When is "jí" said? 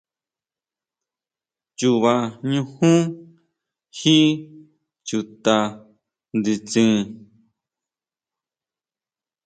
3.97-4.17